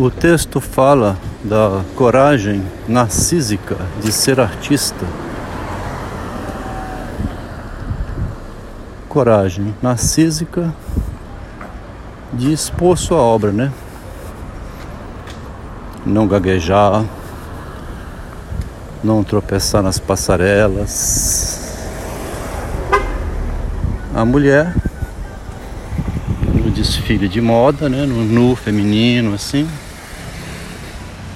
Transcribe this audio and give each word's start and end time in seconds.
O 0.00 0.12
texto 0.12 0.60
fala 0.60 1.18
da 1.42 1.82
coragem 1.96 2.64
narcísica 2.86 3.76
de 4.00 4.12
ser 4.12 4.38
artista. 4.38 5.04
Coragem 9.08 9.74
narcísica 9.82 10.72
de 12.32 12.52
expor 12.52 12.96
sua 12.96 13.18
obra, 13.18 13.50
né? 13.50 13.72
Não 16.06 16.28
gaguejar, 16.28 17.04
não 19.02 19.24
tropeçar 19.24 19.82
nas 19.82 19.98
passarelas. 19.98 21.74
A 24.14 24.24
mulher 24.24 24.72
no 26.54 26.70
desfile 26.70 27.26
de 27.26 27.40
moda, 27.40 27.88
né? 27.88 28.06
No 28.06 28.22
nu 28.22 28.54
feminino, 28.54 29.34
assim 29.34 29.68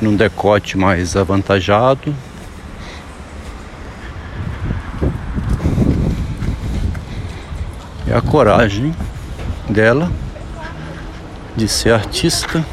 num 0.00 0.14
decote 0.14 0.76
mais 0.76 1.16
avantajado. 1.16 2.14
É 8.08 8.14
a 8.14 8.20
coragem 8.20 8.94
dela 9.68 10.10
de 11.56 11.66
ser 11.66 11.92
artista. 11.92 12.64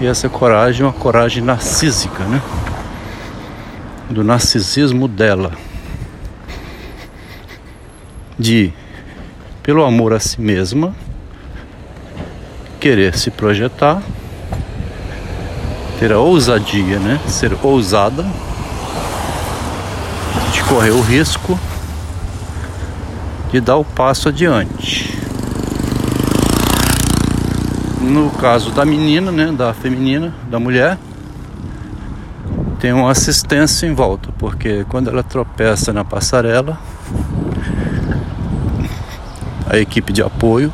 E 0.00 0.06
essa 0.06 0.28
coragem 0.28 0.82
é 0.82 0.86
uma 0.86 0.92
coragem 0.92 1.42
narcísica, 1.42 2.24
né? 2.24 2.40
Do 4.08 4.24
narcisismo 4.24 5.06
dela. 5.06 5.52
De, 8.38 8.72
pelo 9.62 9.84
amor 9.84 10.12
a 10.12 10.20
si 10.20 10.40
mesma, 10.40 10.94
querer 12.80 13.18
se 13.18 13.30
projetar 13.30 14.00
ter 15.98 16.12
a 16.12 16.18
ousadia, 16.18 16.98
né? 16.98 17.20
Ser 17.26 17.56
ousada, 17.62 18.24
de 20.52 20.62
correr 20.64 20.90
o 20.90 21.00
risco 21.00 21.58
de 23.50 23.60
dar 23.60 23.76
o 23.76 23.84
passo 23.84 24.28
adiante. 24.28 25.18
No 28.00 28.30
caso 28.30 28.70
da 28.70 28.84
menina, 28.84 29.32
né, 29.32 29.52
da 29.52 29.72
feminina, 29.72 30.34
da 30.50 30.58
mulher, 30.58 30.98
tem 32.78 32.92
uma 32.92 33.10
assistência 33.10 33.86
em 33.86 33.94
volta, 33.94 34.30
porque 34.38 34.84
quando 34.88 35.10
ela 35.10 35.22
tropeça 35.22 35.92
na 35.92 36.04
passarela, 36.04 36.78
a 39.68 39.76
equipe 39.78 40.12
de 40.12 40.22
apoio, 40.22 40.72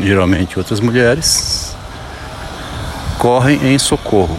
geralmente 0.00 0.58
outras 0.58 0.80
mulheres, 0.80 1.55
correm 3.26 3.74
em 3.74 3.76
socorro. 3.76 4.38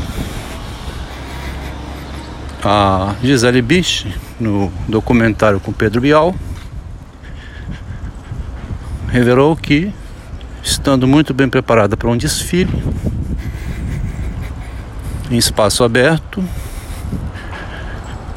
A 2.63 3.15
Gisele 3.21 3.61
Biche, 3.61 4.15
no 4.39 4.71
documentário 4.87 5.59
com 5.59 5.73
Pedro 5.73 5.99
Bial, 5.99 6.33
revelou 9.09 9.57
que, 9.57 9.91
estando 10.63 11.05
muito 11.05 11.33
bem 11.33 11.49
preparada 11.49 11.97
para 11.97 12.07
um 12.07 12.15
desfile, 12.15 12.81
em 15.29 15.35
espaço 15.35 15.83
aberto, 15.83 16.41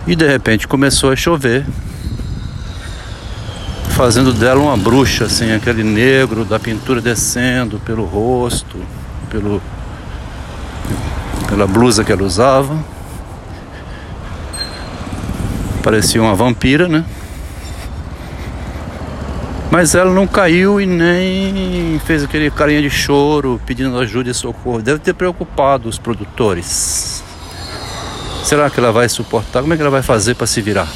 e 0.05 0.17
de 0.17 0.27
repente 0.27 0.67
começou 0.67 1.13
a 1.13 1.17
chover, 1.17 1.65
fazendo 3.91 4.33
dela 4.33 4.61
uma 4.61 4.77
bruxa, 4.77 5.27
assim, 5.27 5.53
aquele 5.53 5.85
negro 5.85 6.45
da 6.45 6.59
pintura 6.59 7.01
descendo 7.01 7.79
pelo 7.79 8.05
rosto, 8.05 8.77
pelo 9.31 9.63
pela 11.51 11.67
blusa 11.67 12.05
que 12.05 12.13
ela 12.13 12.23
usava. 12.23 12.79
Parecia 15.83 16.23
uma 16.23 16.35
vampira, 16.35 16.89
né? 16.89 17.05
Mas 19.71 19.95
ela 19.95 20.13
não 20.13 20.27
caiu 20.27 20.81
e 20.81 20.87
nem 20.87 22.01
fez 22.05 22.25
aquele 22.25 22.51
carinha 22.51 22.83
de 22.83 22.91
choro 22.91 23.61
pedindo 23.67 23.99
ajuda 23.99 24.31
e 24.31 24.35
socorro. 24.35 24.83
Deve 24.83 24.99
ter 24.99 25.15
preocupado 25.15 25.89
os 25.89 25.99
produtores. 25.99 27.23
Será 28.45 28.69
que 28.69 28.81
ela 28.81 28.91
vai 28.91 29.09
suportar? 29.09 29.61
Como 29.61 29.73
é 29.73 29.77
que 29.77 29.83
ela 29.83 29.91
vai 29.91 30.03
fazer 30.03 30.35
para 30.35 30.47
se 30.47 30.61
virar? 30.61 30.89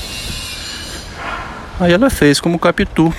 Aí 1.78 1.92
ela 1.92 2.10
fez 2.10 2.40
como 2.40 2.58
Capitu. 2.58 3.12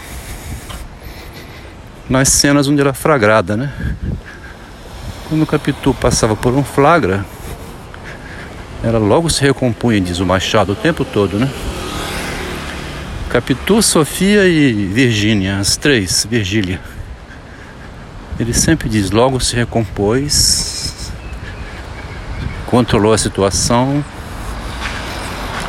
Nas 2.09 2.29
cenas 2.29 2.67
onde 2.67 2.81
ela 2.81 2.91
é 2.91 2.93
fragrada, 2.93 3.55
né? 3.57 3.73
Quando 5.29 5.41
o 5.41 5.47
Capitu 5.47 5.93
passava 5.93 6.35
por 6.35 6.53
um 6.53 6.63
flagra, 6.63 7.25
ela 8.85 8.99
logo 8.99 9.31
se 9.31 9.41
recompunha, 9.41 9.99
diz 9.99 10.19
o 10.19 10.25
Machado, 10.27 10.73
o 10.73 10.75
tempo 10.75 11.03
todo, 11.03 11.39
né? 11.39 11.49
Capitu, 13.31 13.81
Sofia 13.81 14.47
e 14.47 14.71
Virgínia, 14.71 15.57
as 15.57 15.75
três, 15.75 16.27
Virgília. 16.29 16.79
Ele 18.39 18.53
sempre 18.53 18.87
diz, 18.87 19.09
logo 19.09 19.39
se 19.39 19.55
recompôs, 19.55 21.11
controlou 22.67 23.11
a 23.11 23.17
situação, 23.17 24.05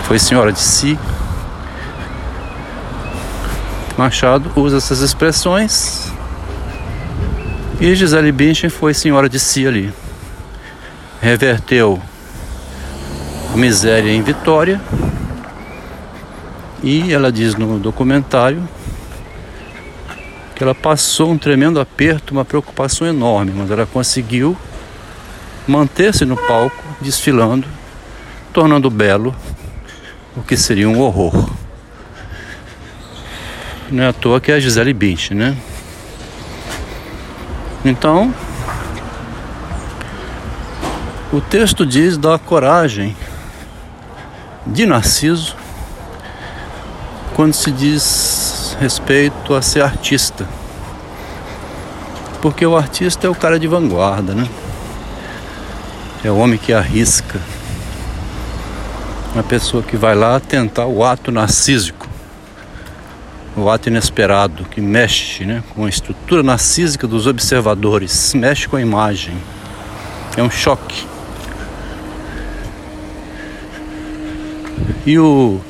foi 0.02 0.18
senhora 0.18 0.52
de 0.52 0.60
si. 0.60 0.98
Machado 3.96 4.52
usa 4.54 4.76
essas 4.76 5.00
expressões 5.00 6.12
e 7.80 7.94
Gisele 7.94 8.30
Bündchen 8.30 8.68
foi 8.68 8.92
senhora 8.92 9.26
de 9.26 9.38
si 9.38 9.66
ali. 9.66 9.90
Reverteu 11.22 11.98
miséria 13.56 14.10
em 14.12 14.22
vitória. 14.22 14.80
E 16.82 17.12
ela 17.12 17.32
diz 17.32 17.54
no 17.54 17.78
documentário 17.78 18.62
que 20.54 20.62
ela 20.62 20.74
passou 20.74 21.30
um 21.30 21.38
tremendo 21.38 21.80
aperto, 21.80 22.32
uma 22.32 22.44
preocupação 22.44 23.06
enorme, 23.06 23.52
mas 23.54 23.70
ela 23.70 23.86
conseguiu 23.86 24.56
manter-se 25.66 26.24
no 26.24 26.36
palco, 26.36 26.82
desfilando, 27.00 27.66
tornando 28.52 28.88
belo 28.88 29.34
o 30.36 30.42
que 30.42 30.56
seria 30.56 30.88
um 30.88 31.00
horror. 31.00 31.50
Não 33.90 34.02
é 34.02 34.08
à 34.08 34.12
toa 34.12 34.40
que 34.40 34.50
é 34.50 34.54
a 34.54 34.60
Gisele 34.60 34.92
Bündchen, 34.92 35.36
né? 35.36 35.56
Então, 37.84 38.34
o 41.32 41.40
texto 41.40 41.84
diz 41.84 42.16
da 42.16 42.38
coragem 42.38 43.16
de 44.66 44.86
Narciso 44.86 45.56
quando 47.34 47.54
se 47.54 47.70
diz 47.70 48.76
respeito 48.80 49.54
a 49.54 49.62
ser 49.62 49.82
artista. 49.82 50.46
Porque 52.40 52.64
o 52.64 52.76
artista 52.76 53.26
é 53.26 53.30
o 53.30 53.34
cara 53.34 53.58
de 53.58 53.66
vanguarda, 53.66 54.34
né? 54.34 54.48
É 56.24 56.30
o 56.30 56.36
homem 56.36 56.58
que 56.58 56.72
arrisca. 56.72 57.40
Uma 59.34 59.42
pessoa 59.42 59.82
que 59.82 59.96
vai 59.96 60.14
lá 60.14 60.40
tentar 60.40 60.86
o 60.86 61.04
ato 61.04 61.30
narcísico 61.30 62.06
o 63.56 63.70
ato 63.70 63.88
inesperado 63.88 64.64
que 64.66 64.82
mexe 64.82 65.46
né, 65.46 65.62
com 65.74 65.86
a 65.86 65.88
estrutura 65.88 66.42
narcísica 66.42 67.06
dos 67.06 67.26
observadores, 67.26 68.34
mexe 68.34 68.68
com 68.68 68.76
a 68.76 68.82
imagem. 68.82 69.34
É 70.36 70.42
um 70.42 70.50
choque. 70.50 71.06
E 75.06 75.18
o 75.18 75.60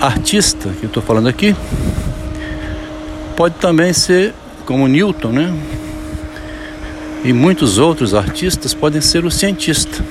artista 0.00 0.70
que 0.70 0.84
eu 0.84 0.88
estou 0.88 1.02
falando 1.02 1.28
aqui 1.28 1.54
pode 3.36 3.56
também 3.56 3.92
ser 3.92 4.34
como 4.64 4.88
Newton, 4.88 5.28
né? 5.28 5.54
E 7.22 7.32
muitos 7.32 7.78
outros 7.78 8.14
artistas 8.14 8.72
podem 8.72 9.00
ser 9.00 9.24
o 9.24 9.30
cientista. 9.30 10.02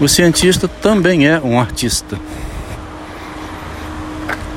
O 0.00 0.08
cientista 0.08 0.68
também 0.68 1.26
é 1.26 1.40
um 1.40 1.60
artista 1.60 2.16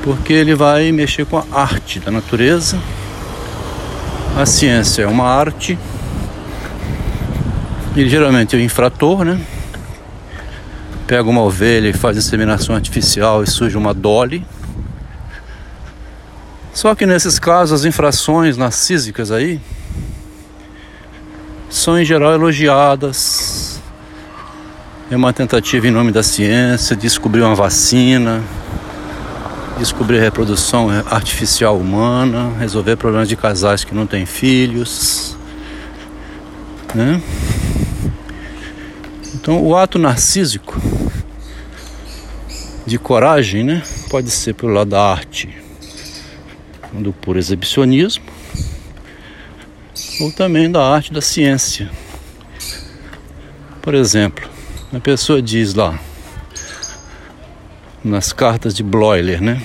porque 0.04 0.34
ele 0.34 0.54
vai 0.54 0.92
mexer 0.92 1.24
com 1.24 1.38
a 1.38 1.44
arte 1.50 1.98
da 1.98 2.10
natureza. 2.10 2.78
A 4.36 4.44
ciência 4.44 5.02
é 5.02 5.06
uma 5.06 5.24
arte. 5.24 5.78
Ele 7.96 8.08
geralmente 8.10 8.54
é 8.54 8.58
o 8.58 8.62
infrator, 8.62 9.24
né? 9.24 9.40
Pega 11.06 11.28
uma 11.28 11.42
ovelha 11.42 11.88
e 11.88 11.92
faz 11.92 12.16
inseminação 12.16 12.74
artificial 12.74 13.42
e 13.42 13.46
surge 13.46 13.76
uma 13.76 13.92
dolly. 13.92 14.44
Só 16.72 16.94
que 16.94 17.06
nesses 17.06 17.38
casos 17.38 17.80
as 17.80 17.84
infrações 17.84 18.56
narcísicas 18.56 19.30
aí 19.30 19.60
são 21.68 21.98
em 21.98 22.04
geral 22.04 22.32
elogiadas. 22.32 23.80
É 25.10 25.16
uma 25.16 25.32
tentativa 25.32 25.86
em 25.86 25.90
nome 25.90 26.10
da 26.10 26.22
ciência, 26.22 26.96
de 26.96 27.02
descobrir 27.02 27.42
uma 27.42 27.54
vacina, 27.54 28.42
descobrir 29.78 30.18
reprodução 30.18 30.88
artificial 31.10 31.76
humana, 31.76 32.52
resolver 32.58 32.96
problemas 32.96 33.28
de 33.28 33.36
casais 33.36 33.84
que 33.84 33.94
não 33.94 34.06
têm 34.06 34.24
filhos, 34.24 35.36
né? 36.94 37.20
Então, 39.34 39.62
o 39.62 39.76
ato 39.76 39.98
narcísico 39.98 40.80
de 42.86 42.98
coragem, 42.98 43.64
né, 43.64 43.82
pode 44.10 44.30
ser 44.30 44.54
pelo 44.54 44.72
lado 44.72 44.90
da 44.90 45.02
arte, 45.02 45.48
do 46.92 47.12
puro 47.12 47.38
exibicionismo, 47.38 48.24
ou 50.20 50.30
também 50.32 50.70
da 50.70 50.84
arte 50.86 51.12
da 51.12 51.20
ciência. 51.20 51.90
Por 53.80 53.94
exemplo, 53.94 54.48
a 54.92 55.00
pessoa 55.00 55.42
diz 55.42 55.74
lá 55.74 55.98
nas 58.04 58.32
cartas 58.32 58.74
de 58.74 58.82
Bloiler, 58.82 59.40
né? 59.40 59.62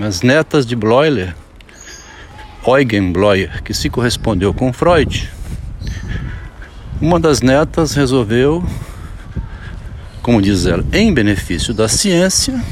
As 0.00 0.22
netas 0.22 0.66
de 0.66 0.74
Bloiler, 0.74 1.34
Eugen 2.66 3.12
Bloiler, 3.12 3.62
que 3.62 3.72
se 3.72 3.88
correspondeu 3.88 4.52
com 4.52 4.72
Freud, 4.72 5.30
uma 7.00 7.20
das 7.20 7.40
netas 7.40 7.94
resolveu, 7.94 8.64
como 10.28 10.42
diz 10.42 10.66
ela, 10.66 10.84
em 10.92 11.10
benefício 11.10 11.72
da 11.72 11.88
ciência, 11.88 12.62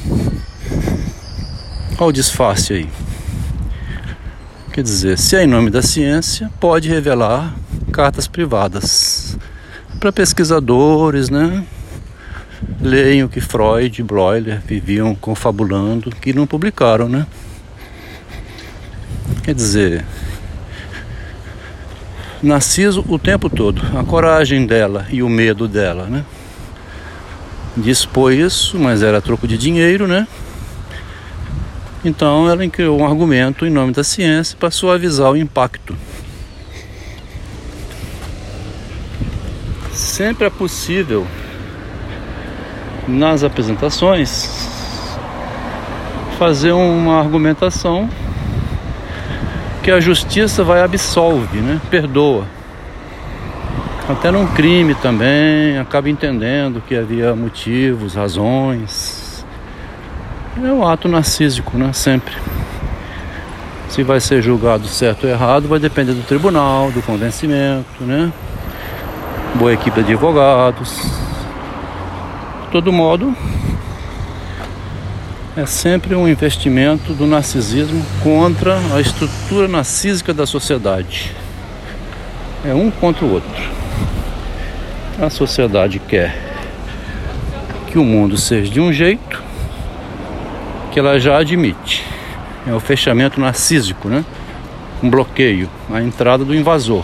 ao 1.96 2.12
disfarce 2.12 2.74
aí. 2.74 2.88
Quer 4.74 4.82
dizer, 4.82 5.16
se 5.16 5.36
é 5.36 5.44
em 5.44 5.46
nome 5.46 5.70
da 5.70 5.80
ciência, 5.80 6.50
pode 6.60 6.90
revelar 6.90 7.56
cartas 7.90 8.28
privadas 8.28 9.38
para 9.98 10.12
pesquisadores, 10.12 11.30
né? 11.30 11.64
Leiam 12.78 13.26
o 13.26 13.30
que 13.30 13.40
Freud 13.40 14.02
e 14.02 14.04
Bloiler 14.04 14.60
viviam 14.60 15.14
confabulando, 15.14 16.10
que 16.10 16.34
não 16.34 16.46
publicaram, 16.46 17.08
né? 17.08 17.26
Quer 19.42 19.54
dizer, 19.54 20.04
Narciso 22.42 23.02
o 23.08 23.18
tempo 23.18 23.48
todo, 23.48 23.80
a 23.98 24.04
coragem 24.04 24.66
dela 24.66 25.06
e 25.10 25.22
o 25.22 25.28
medo 25.30 25.66
dela, 25.66 26.04
né? 26.04 26.22
Dispôs 27.76 28.38
isso, 28.38 28.78
mas 28.78 29.02
era 29.02 29.20
troco 29.20 29.46
de 29.46 29.58
dinheiro, 29.58 30.06
né? 30.06 30.26
Então 32.04 32.48
ela 32.48 32.66
criou 32.68 33.00
um 33.00 33.04
argumento 33.04 33.66
em 33.66 33.70
nome 33.70 33.92
da 33.92 34.02
ciência 34.02 34.56
para 34.58 34.70
suavizar 34.70 35.30
o 35.30 35.36
impacto. 35.36 35.96
Sempre 39.92 40.46
é 40.46 40.50
possível 40.50 41.26
nas 43.08 43.44
apresentações 43.44 44.66
fazer 46.38 46.72
uma 46.72 47.18
argumentação 47.18 48.08
que 49.82 49.90
a 49.90 50.00
justiça 50.00 50.62
vai 50.64 50.82
absolve, 50.82 51.58
né? 51.58 51.80
Perdoa. 51.90 52.55
Até 54.08 54.30
num 54.30 54.46
crime 54.46 54.94
também, 54.94 55.78
acaba 55.78 56.08
entendendo 56.08 56.80
que 56.80 56.94
havia 56.94 57.34
motivos, 57.34 58.14
razões. 58.14 59.44
É 60.62 60.72
um 60.72 60.86
ato 60.86 61.08
narcísico, 61.08 61.76
né? 61.76 61.92
Sempre. 61.92 62.32
Se 63.88 64.04
vai 64.04 64.20
ser 64.20 64.40
julgado 64.42 64.86
certo 64.86 65.24
ou 65.24 65.30
errado, 65.30 65.66
vai 65.66 65.80
depender 65.80 66.12
do 66.12 66.22
tribunal, 66.22 66.92
do 66.92 67.02
convencimento, 67.02 68.04
né? 68.04 68.32
Boa 69.56 69.72
equipe 69.72 70.00
de 70.02 70.12
advogados. 70.12 70.98
De 72.62 72.70
todo 72.70 72.92
modo, 72.92 73.34
é 75.56 75.66
sempre 75.66 76.14
um 76.14 76.28
investimento 76.28 77.12
do 77.12 77.26
narcisismo 77.26 78.06
contra 78.22 78.78
a 78.94 79.00
estrutura 79.00 79.66
narcísica 79.66 80.32
da 80.32 80.46
sociedade. 80.46 81.32
É 82.64 82.72
um 82.72 82.88
contra 82.88 83.24
o 83.24 83.32
outro. 83.32 83.85
A 85.18 85.30
sociedade 85.30 85.98
quer 85.98 86.36
que 87.86 87.98
o 87.98 88.04
mundo 88.04 88.36
seja 88.36 88.70
de 88.70 88.78
um 88.78 88.92
jeito 88.92 89.42
que 90.92 90.98
ela 90.98 91.18
já 91.18 91.38
admite. 91.38 92.04
É 92.66 92.72
o 92.74 92.80
fechamento 92.80 93.40
narcísico, 93.40 94.08
né? 94.08 94.22
Um 95.02 95.08
bloqueio, 95.08 95.70
a 95.90 96.02
entrada 96.02 96.44
do 96.44 96.54
invasor. 96.54 97.02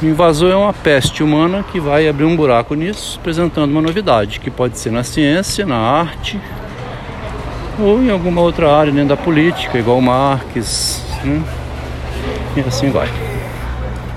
O 0.00 0.06
invasor 0.06 0.52
é 0.52 0.56
uma 0.56 0.72
peste 0.72 1.24
humana 1.24 1.64
que 1.72 1.80
vai 1.80 2.06
abrir 2.06 2.24
um 2.24 2.36
buraco 2.36 2.76
nisso, 2.76 3.18
apresentando 3.20 3.72
uma 3.72 3.82
novidade, 3.82 4.38
que 4.38 4.50
pode 4.50 4.78
ser 4.78 4.92
na 4.92 5.02
ciência, 5.02 5.66
na 5.66 5.76
arte, 5.76 6.38
ou 7.80 8.00
em 8.00 8.10
alguma 8.10 8.42
outra 8.42 8.72
área 8.72 8.92
dentro 8.92 9.08
da 9.08 9.16
política, 9.16 9.76
igual 9.76 10.00
Marx, 10.00 11.02
né? 11.24 11.42
e 12.56 12.60
assim 12.60 12.90
vai. 12.90 13.25